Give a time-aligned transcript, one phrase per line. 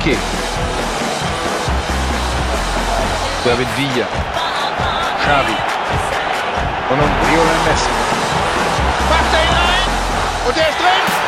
[0.00, 0.16] Piqué.
[3.44, 4.06] David Villa.
[5.24, 5.56] Xavi.
[6.90, 7.90] Nun Lionel Messi.
[9.10, 11.19] Macht er ihn ein und der ist drin.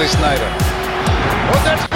[0.00, 1.89] Wesley Snyder.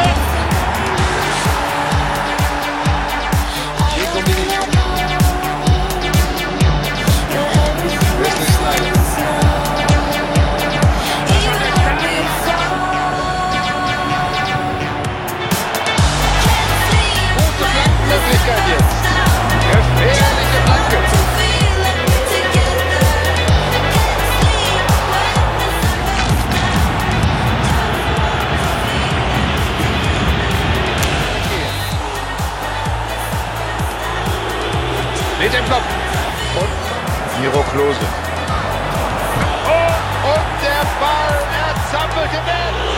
[35.54, 35.84] Mit dem Kopf.
[37.38, 38.00] Miro Klose.
[39.68, 41.38] Oh, und der Ball.
[41.52, 42.93] Er zappelt.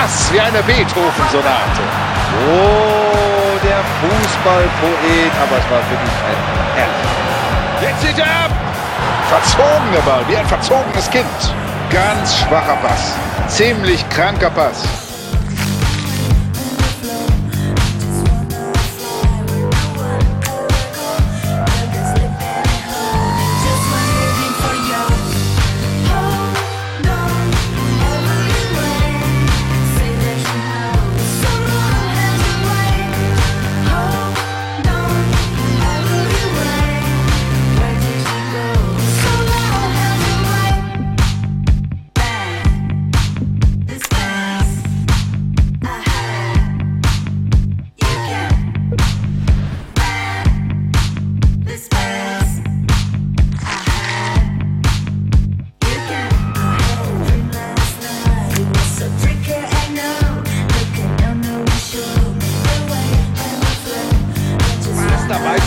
[0.00, 1.82] Pass wie eine Beethoven-Sonate.
[2.48, 6.38] Oh, der Fußballpoet, aber es war wirklich ein
[6.74, 7.82] Herz.
[7.82, 8.50] Jetzt zieht er ab.
[9.28, 11.26] Verzogener Ball, wie ein verzogenes Kind.
[11.90, 13.14] Ganz schwacher Pass.
[13.48, 15.09] Ziemlich kranker Pass.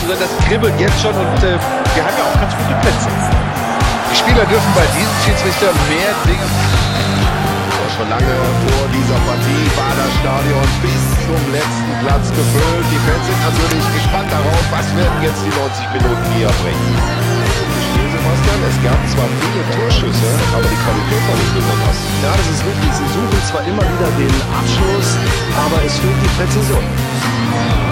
[0.08, 1.58] Sein, das kribbelt jetzt schon und äh,
[1.96, 3.10] wir haben ja auch ganz gute Plätze.
[4.12, 6.48] Die Spieler dürfen bei diesem Schiedsrichter mehr Dinge
[7.94, 10.98] Schon lange vor dieser Partie war das Stadion bis
[11.30, 12.86] zum letzten Platz gefüllt.
[12.90, 16.90] Die Fans sind natürlich gespannt darauf, was werden jetzt die 90 Minuten hier bringen.
[18.10, 21.98] Sebastian, es gab zwar viele Torschüsse, aber die Qualität war nicht besonders.
[22.26, 22.92] Ja, das ist richtig.
[22.98, 25.10] Sie suchen zwar immer wieder den Abschluss,
[25.54, 27.83] aber es fehlt die Präzision.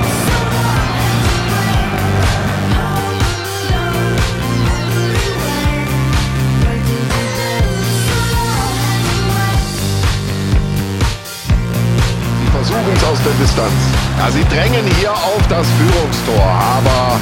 [13.12, 13.74] Aus der Distanz.
[14.18, 17.20] Ja, sie drängen hier auf das Führungstor, aber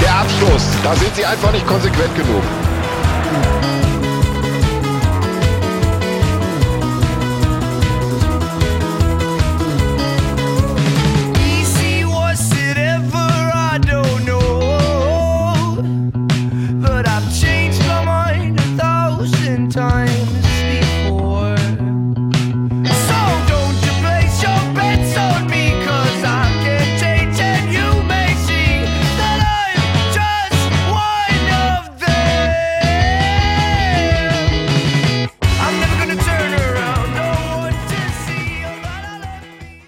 [0.00, 2.42] der Abschluss, da sind sie einfach nicht konsequent genug.